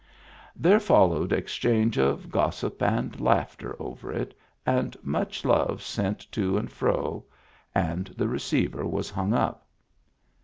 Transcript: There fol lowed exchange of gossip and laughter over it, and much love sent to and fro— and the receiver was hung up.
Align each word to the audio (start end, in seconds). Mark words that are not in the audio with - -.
There 0.55 0.79
fol 0.79 1.09
lowed 1.09 1.31
exchange 1.31 1.99
of 1.99 2.31
gossip 2.31 2.81
and 2.81 3.21
laughter 3.21 3.75
over 3.77 4.11
it, 4.11 4.33
and 4.65 4.97
much 5.03 5.45
love 5.45 5.83
sent 5.83 6.17
to 6.31 6.57
and 6.57 6.71
fro— 6.71 7.23
and 7.75 8.07
the 8.17 8.27
receiver 8.27 8.83
was 8.87 9.11
hung 9.11 9.31
up. 9.31 9.67